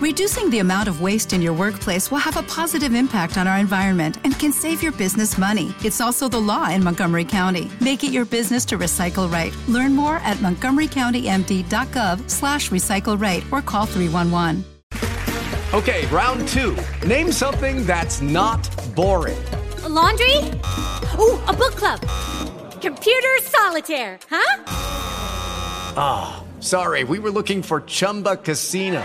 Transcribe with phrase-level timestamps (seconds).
[0.00, 3.58] Reducing the amount of waste in your workplace will have a positive impact on our
[3.58, 5.74] environment and can save your business money.
[5.84, 7.70] It's also the law in Montgomery County.
[7.82, 9.54] Make it your business to recycle right.
[9.68, 14.64] Learn more at montgomerycountymd.gov slash recycle right or call 311.
[15.74, 16.74] Okay, round two.
[17.06, 19.44] Name something that's not boring.
[19.84, 20.34] A laundry?
[21.18, 22.00] Ooh, a book club.
[22.80, 24.64] Computer solitaire, huh?
[25.94, 29.04] Ah, oh, sorry, we were looking for Chumba Casino.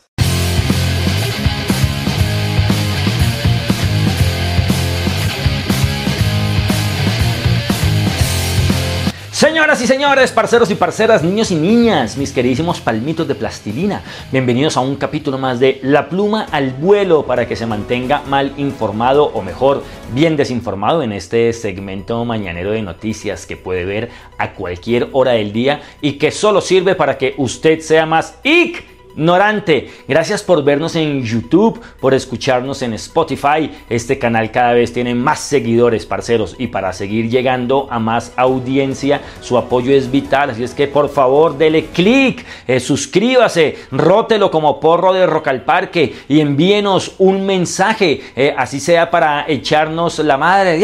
[9.61, 14.01] Señoras y señores, parceros y parceras, niños y niñas, mis queridísimos palmitos de plastilina,
[14.31, 18.53] bienvenidos a un capítulo más de La pluma al vuelo para que se mantenga mal
[18.57, 19.83] informado o mejor,
[20.15, 24.09] bien desinformado en este segmento mañanero de noticias que puede ver
[24.39, 28.90] a cualquier hora del día y que solo sirve para que usted sea más IC
[29.15, 29.89] ignorante.
[30.07, 33.71] Gracias por vernos en YouTube, por escucharnos en Spotify.
[33.89, 39.21] Este canal cada vez tiene más seguidores, parceros, y para seguir llegando a más audiencia,
[39.41, 40.51] su apoyo es vital.
[40.51, 45.63] Así es que por favor, dele click, eh, suscríbase, rótelo como porro de Rock al
[45.63, 50.79] Parque y envíenos un mensaje, eh, así sea para echarnos la madre.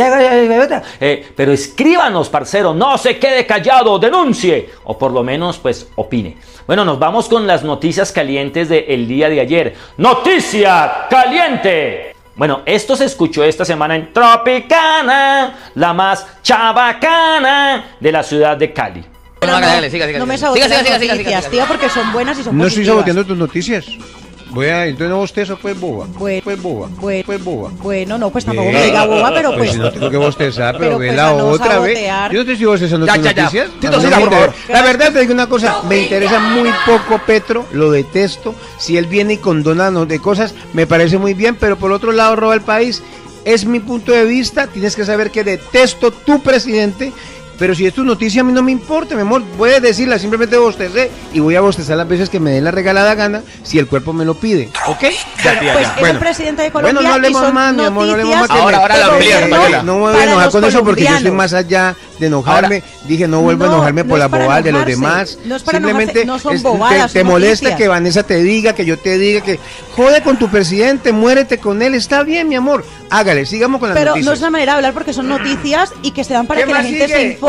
[1.00, 6.38] Eh, pero escríbanos, parcero, no se quede callado, denuncie, o por lo menos, pues opine.
[6.67, 9.76] Bueno, nos vamos con las noticias calientes del día de ayer.
[9.98, 12.16] Noticia caliente.
[12.36, 18.74] Bueno, esto se escuchó esta semana en Tropicana, la más chabacana de la ciudad de
[18.74, 19.06] Cali.
[19.42, 21.66] No, no, dale, siga, siga, no me siga, siga, las siga, siga, noticias, siga, tío,
[21.68, 22.96] porque son buenas y son No estoy positivas.
[23.06, 23.86] saboteando tus noticias.
[23.86, 24.17] Voy
[24.56, 26.06] a, entonces no bostezo, pues boba.
[26.17, 26.88] Bueno, pues boba.
[27.00, 27.70] bueno, pues boba.
[27.81, 29.72] Bueno, no, pues tampoco me diga boba, pero Pues pues...
[29.73, 32.00] si no tengo que bostezar, pero, Pero ve pues la no otra vez.
[32.31, 33.69] Yo no te estoy bostezando Ya, tus ya, noticias.
[33.81, 34.53] Siga, me por favor.
[34.69, 38.56] La verdad te digo una cosa, me interesa muy poco Petro, lo detesto.
[38.78, 42.12] Si él viene y condona no- de cosas, me parece muy bien, pero por otro
[42.12, 43.03] lado roba el país.
[43.46, 47.14] Es mi punto de vista, tienes que saber que detesto tu presidente.
[47.57, 49.44] Pero si es tu noticia, a mí no me importa, mi amor.
[49.57, 51.09] Puedes decirla, simplemente bostecé.
[51.34, 54.13] Y voy a bostezar las veces que me dé la regalada gana, si el cuerpo
[54.13, 54.69] me lo pide.
[54.88, 55.03] ¿Ok?
[55.44, 58.35] Bueno, pues es el presidente de Colombia Bueno, no hablemos más, mi amor, no hablemos
[58.38, 58.47] más.
[58.50, 59.81] que Ahora, ahora la amplía.
[59.84, 62.84] No me voy a enojar con eso porque yo estoy más allá de enojarme.
[63.07, 65.40] Dije, no vuelvo a No, enojarme no por es las para bobadas de los demás.
[65.46, 68.73] no es para Simplemente no son es- bobadas, te, te molesta que Vanessa te diga,
[68.73, 69.59] que yo te diga, que
[69.96, 71.96] jode con tu presidente, muérete con él.
[71.96, 72.84] Está bien, mi amor.
[73.09, 74.25] Hágale, sigamos con las Pero noticias.
[74.28, 76.67] no es una manera de hablar porque son noticias y que se dan para ¿Qué
[76.67, 77.13] que la gente sigue?
[77.17, 77.47] se informe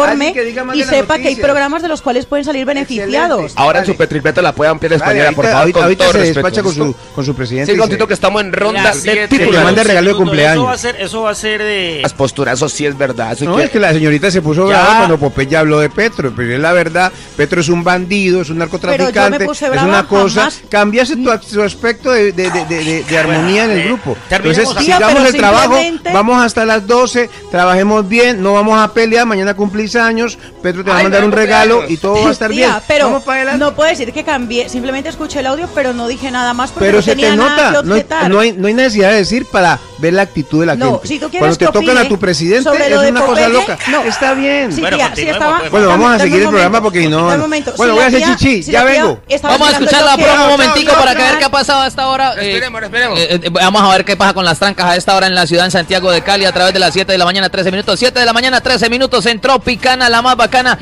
[0.75, 3.41] Y sepa que hay programas de los cuales pueden salir beneficiados.
[3.43, 3.55] Excelente.
[3.57, 6.05] Ahora en su petripeto la puede ampliar Vale, española, por ahorita, favor, ahorita, con ahorita
[6.05, 6.41] todo se respeto.
[6.47, 7.73] despacha con su, con su presidente.
[7.73, 9.87] Sí, y con se- Tito que estamos en ronda Mira, de títulos.
[9.87, 10.57] regalo de cumpleaños.
[10.59, 11.99] Eso va a ser, eso va a ser de...
[12.03, 13.33] Las posturas, eso sí es verdad.
[13.33, 16.33] Eso No, que- es que la señorita se puso brava cuando Popeye habló de Petro,
[16.37, 20.41] pero es la verdad, Petro es un bandido, es un narcotraficante, puse es una cosa,
[20.43, 20.63] jamás.
[20.69, 24.17] cambiase tu, su aspecto de, de- de- de- de- de armonía en el eh, grupo.
[24.29, 25.79] terminemos Entonces, sigamos el trabajo,
[26.13, 29.55] vamos hasta las 12, trabajemos bien, no vamos a pelear, mañana
[29.97, 32.69] años, Petro te va a mandar un regalo y todo va a estar bien.
[32.71, 33.23] Tía, pero
[33.59, 36.87] no puedo decir que cambié, simplemente escuché el audio, pero no dije nada más porque
[36.87, 38.31] pero no se tenía te nada nota, que no objetar.
[38.31, 41.09] no, hay, no hay necesidad de decir para ver la actitud de la No, gente.
[41.09, 43.79] si tú quieres Cuando te tocan a tu presidente es una cosa loca.
[43.91, 44.03] no.
[44.03, 44.73] Está bien.
[44.73, 45.59] Sí, Bueno, tía, sí continuemos, estaba.
[45.61, 45.71] pues.
[45.71, 47.73] Bueno, vamos a seguir el programa porque si no- momento.
[47.77, 49.21] Bueno, Si voy a hacer chichi, si ya vengo.
[49.43, 52.35] Vamos a escuchar la promo un momentico para que ver qué ha pasado hasta ahora.
[52.39, 53.19] Eh, Esperemos, esperemos.
[53.19, 55.47] eh, eh, vamos a ver qué pasa con las trancas a esta hora en la
[55.47, 57.99] ciudad en Santiago de Cali a través de las 7 de la mañana 13 minutos.
[57.99, 59.41] 7 de la mañana 13 minutos en
[59.79, 60.79] Tropicana, la más bacana.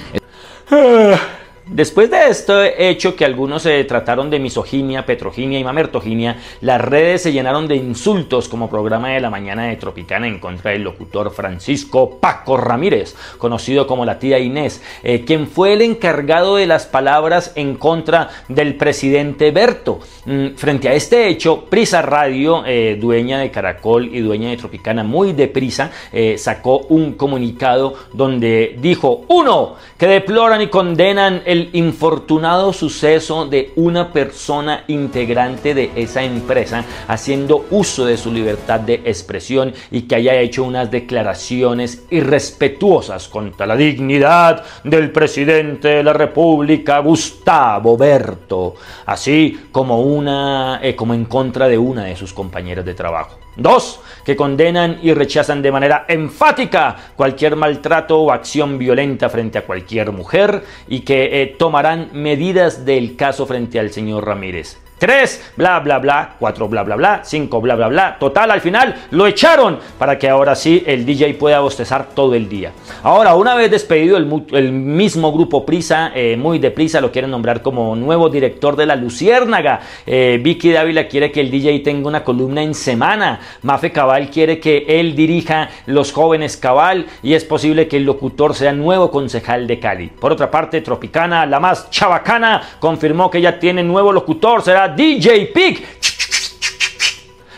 [1.68, 7.22] Después de este hecho que algunos eh, trataron de misoginia, petroginia y mamertoginia, las redes
[7.22, 11.32] se llenaron de insultos como programa de la mañana de Tropicana en contra del locutor
[11.32, 16.86] Francisco Paco Ramírez, conocido como la tía Inés, eh, quien fue el encargado de las
[16.86, 19.98] palabras en contra del presidente Berto.
[20.24, 25.02] Mm, frente a este hecho, Prisa Radio, eh, dueña de Caracol y dueña de Tropicana,
[25.02, 32.72] muy deprisa, eh, sacó un comunicado donde dijo, uno, que deploran y condenan el infortunado
[32.72, 39.72] suceso de una persona integrante de esa empresa haciendo uso de su libertad de expresión
[39.90, 46.98] y que haya hecho unas declaraciones irrespetuosas contra la dignidad del presidente de la República,
[47.00, 48.74] Gustavo Berto,
[49.06, 53.45] así como, una, eh, como en contra de una de sus compañeras de trabajo.
[53.56, 59.64] Dos, que condenan y rechazan de manera enfática cualquier maltrato o acción violenta frente a
[59.64, 64.78] cualquier mujer y que eh, tomarán medidas del caso frente al señor Ramírez.
[64.98, 68.18] 3, bla, bla, bla, 4, bla, bla, bla, 5, bla, bla, bla.
[68.18, 72.48] Total, al final lo echaron para que ahora sí el DJ pueda bostezar todo el
[72.48, 72.72] día.
[73.02, 77.94] Ahora, una vez despedido el, mismo grupo Prisa, eh, muy deprisa lo quieren nombrar como
[77.94, 79.80] nuevo director de la Luciérnaga.
[80.06, 83.40] Eh, Vicky Dávila quiere que el DJ tenga una columna en semana.
[83.62, 88.54] Mafe Cabal quiere que él dirija Los Jóvenes Cabal y es posible que el locutor
[88.54, 90.06] sea nuevo concejal de Cali.
[90.08, 95.52] Por otra parte, Tropicana, la más chabacana, confirmó que ya tiene nuevo locutor, será DJ
[95.52, 95.84] Pig.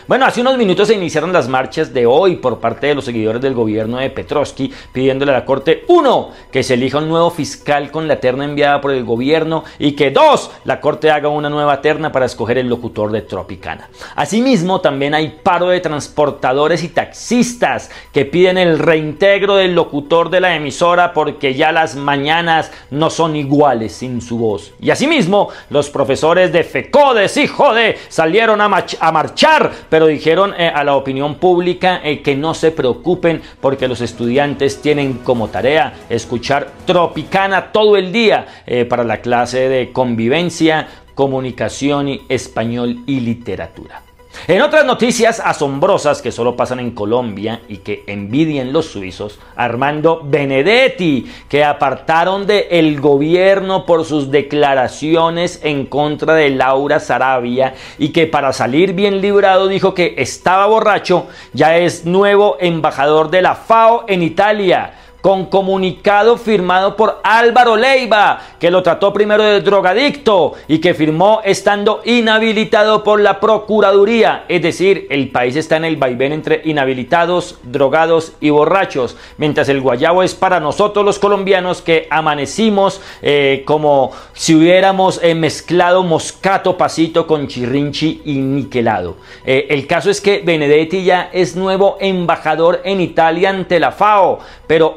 [0.09, 3.43] Bueno, hace unos minutos se iniciaron las marchas de hoy por parte de los seguidores
[3.43, 7.91] del gobierno de Petrovsky pidiéndole a la Corte, uno, que se elija un nuevo fiscal
[7.91, 11.79] con la terna enviada por el gobierno y que dos, la Corte haga una nueva
[11.81, 13.87] terna para escoger el locutor de Tropicana.
[14.15, 20.41] Asimismo, también hay paro de transportadores y taxistas que piden el reintegro del locutor de
[20.41, 24.73] la emisora porque ya las mañanas no son iguales sin su voz.
[24.81, 30.71] Y asimismo, los profesores de FECODES y JODE salieron a, a marchar, pero dijeron eh,
[30.73, 35.93] a la opinión pública eh, que no se preocupen porque los estudiantes tienen como tarea
[36.09, 43.19] escuchar Tropicana todo el día eh, para la clase de convivencia, comunicación y español y
[43.19, 44.08] literatura.
[44.47, 50.21] En otras noticias asombrosas que solo pasan en Colombia y que envidian los suizos, Armando
[50.23, 58.09] Benedetti, que apartaron del el gobierno por sus declaraciones en contra de Laura Sarabia y
[58.09, 63.55] que para salir bien librado dijo que estaba borracho, ya es nuevo embajador de la
[63.55, 70.53] FAO en Italia con comunicado firmado por Álvaro Leiva, que lo trató primero de drogadicto
[70.67, 74.45] y que firmó estando inhabilitado por la Procuraduría.
[74.47, 79.81] Es decir, el país está en el vaivén entre inhabilitados, drogados y borrachos, mientras el
[79.81, 86.77] guayabo es para nosotros los colombianos que amanecimos eh, como si hubiéramos eh, mezclado moscato
[86.77, 89.17] pasito con chirrinchi y niquelado.
[89.45, 94.39] Eh, el caso es que Benedetti ya es nuevo embajador en Italia ante la FAO,
[94.67, 94.95] pero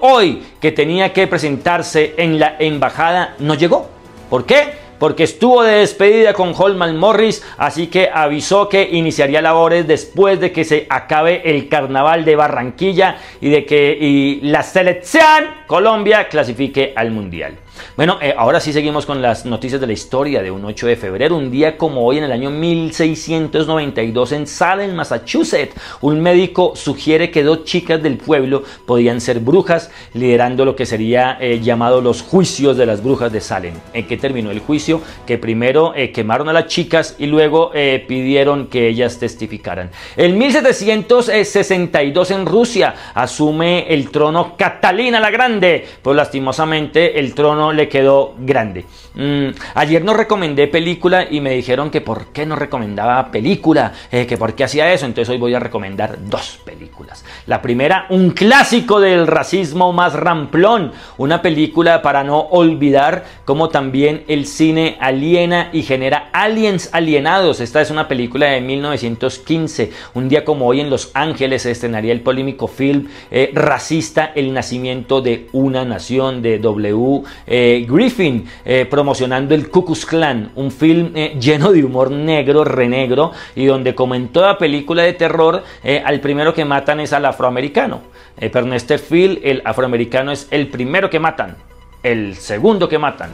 [0.61, 3.89] que tenía que presentarse en la embajada no llegó.
[4.29, 4.75] ¿Por qué?
[4.99, 10.53] Porque estuvo de despedida con Holman Morris, así que avisó que iniciaría labores después de
[10.53, 16.93] que se acabe el carnaval de Barranquilla y de que y la selección Colombia clasifique
[16.95, 17.57] al Mundial.
[17.97, 20.97] Bueno, eh, ahora sí seguimos con las noticias de la historia de un 8 de
[20.97, 25.75] febrero, un día como hoy en el año 1692 en Salem, Massachusetts.
[26.03, 31.39] Un médico sugiere que dos chicas del pueblo podían ser brujas, liderando lo que sería
[31.41, 33.75] eh, llamado los juicios de las brujas de Salem.
[33.95, 35.01] ¿En qué terminó el juicio?
[35.27, 39.91] Que primero eh, quemaron a las chicas y luego pidieron que ellas testificaran.
[40.17, 45.62] En 1762 en Rusia asume el trono Catalina la Grande,
[46.03, 48.85] pues lastimosamente el trono le quedó grande.
[49.15, 54.27] Mm, ayer no recomendé película y me dijeron que por qué no recomendaba película, eh,
[54.27, 55.07] que por qué hacía eso.
[55.07, 57.25] Entonces hoy voy a recomendar dos películas.
[57.47, 64.25] La primera, un clásico del racismo más ramplón, una película para no olvidar como también
[64.29, 67.61] el cine aliena y genera aliens alienados.
[67.61, 69.93] Esta es una película de 1915.
[70.15, 74.53] Un día como hoy en Los Ángeles se estrenaría el polémico film eh, racista El
[74.53, 77.23] nacimiento de una nación de W.
[77.47, 78.47] Eh, Griffin
[78.89, 84.15] promocionando el Ku Clan, un film eh, lleno de humor negro, renegro, y donde como
[84.15, 88.01] en toda película de terror, eh, al primero que matan es al afroamericano.
[88.39, 91.57] Eh, pero en este film el afroamericano es el primero que matan,
[92.03, 93.31] el segundo que matan,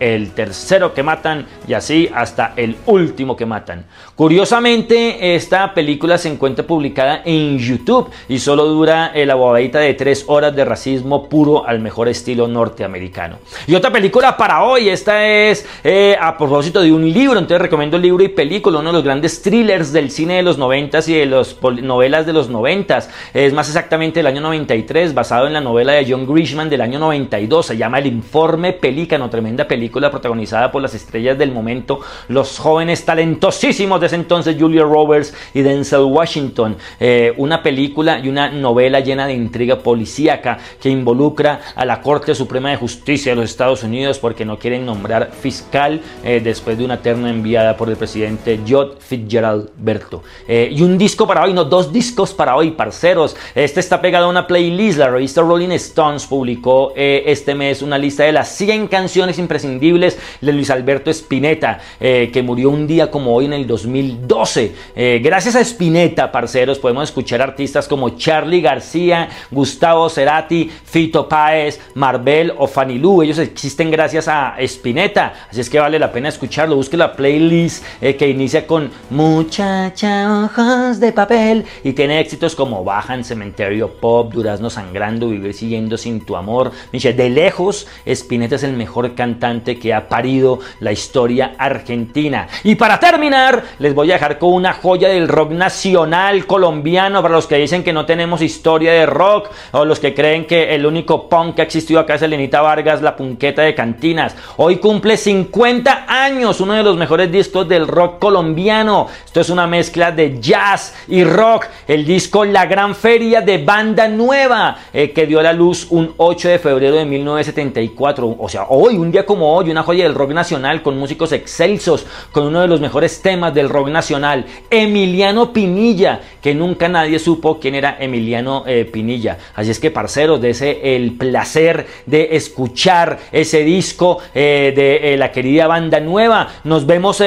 [0.00, 3.84] el tercero que matan y así hasta el último que matan.
[4.14, 10.24] Curiosamente, esta película se encuentra publicada en YouTube y solo dura la bobadita de tres
[10.28, 13.38] horas de racismo puro al mejor estilo norteamericano.
[13.66, 17.96] Y otra película para hoy, esta es eh, a propósito de un libro, entonces recomiendo
[17.96, 21.14] el libro y película, uno de los grandes thrillers del cine de los noventas y
[21.14, 23.10] de las novelas de los noventas.
[23.34, 26.98] Es más exactamente del año 93, basado en la novela de John Grisham del año
[26.98, 27.66] 92.
[27.66, 33.04] Se llama El Informe Pelícano, tremenda película protagonizada por las estrellas del momento, los jóvenes
[33.04, 36.76] talentosísimos de ese entonces, Julia Roberts y Denzel Washington.
[37.00, 42.34] Eh, una película y una novela llena de intriga policíaca que involucra a la Corte
[42.34, 46.84] Suprema de Justicia de los Estados Unidos porque no quieren nombrar fiscal eh, después de
[46.84, 50.22] una terna enviada por el presidente Jod Fitzgerald Berto.
[50.46, 53.36] Eh, y un disco para hoy, no, dos discos para hoy, parceros.
[53.54, 54.98] Este está pegado a una playlist.
[54.98, 60.52] La revista Rolling Stones publicó este mes una lista de las 100 canciones imprescindibles de
[60.52, 64.72] Luis Alberto Spinetta, eh, que murió un día como hoy en el 2012.
[64.94, 71.80] Eh, gracias a Spinetta, parceros, podemos escuchar artistas como Charlie García, Gustavo Cerati, Fito Páez,
[71.94, 73.22] Marvel o Fanilú.
[73.22, 76.76] Ellos existen gracias a Spinetta, así es que vale la pena escucharlo.
[76.76, 82.84] Busque la playlist eh, que inicia con Muchacha ojos de papel y tiene éxitos como
[82.84, 86.72] Bajan, Cementerio Pop, Durazno Sangrando, Vivir Siguiendo Sin Tu Amor.
[86.92, 92.46] De lejos, Spinetta es el mejor cantante que ha parido la historia argentina.
[92.62, 97.34] Y para terminar, les voy a dejar con una joya del rock nacional colombiano para
[97.34, 100.86] los que dicen que no tenemos historia de rock o los que creen que el
[100.86, 104.36] único punk que ha existido acá es Elenita Vargas, la punqueta de cantinas.
[104.56, 109.08] Hoy cumple 50 años, uno de los mejores discos del rock colombiano.
[109.24, 111.66] Esto es una mezcla de jazz y rock.
[111.86, 116.14] El disco La Gran Feria de Banda Nueva, eh, que dio a la luz un
[116.16, 118.36] 8 de febrero de 1974.
[118.38, 122.06] O sea, hoy, un día como hoy, una joya del rock nacional con músicos excelsos,
[122.32, 127.58] con uno de los mejores temas del rock nacional, Emiliano Pinilla, que nunca nadie supo
[127.58, 129.38] quién era Emiliano eh, Pinilla.
[129.54, 135.66] Así es que, parceros, ese el placer de escuchar ese disco eh, de la querida
[135.66, 136.48] Banda Nueva.
[136.64, 137.22] Nos vemos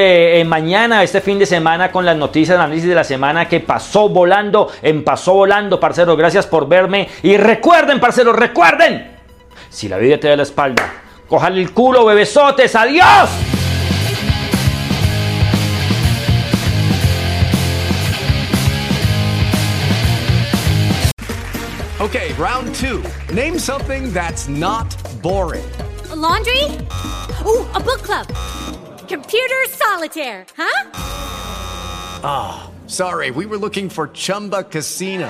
[0.45, 4.69] mañana, este fin de semana, con las noticias, análisis de la semana que pasó volando,
[4.81, 6.17] en pasó volando, parceros.
[6.17, 7.09] Gracias por verme.
[7.23, 9.11] Y recuerden, parceros, recuerden.
[9.69, 10.83] Si la vida te da la espalda,
[11.31, 12.75] cójale el culo, bebesotes.
[12.75, 13.29] Adiós.
[22.01, 23.01] Okay, round two.
[23.33, 24.89] Name something that's not
[25.21, 25.63] boring.
[26.09, 26.65] A laundry?
[27.45, 28.27] Ooh, a book club.
[29.07, 30.89] Computer solitaire, huh?
[32.23, 35.29] Ah, oh, sorry, we were looking for Chumba Casino.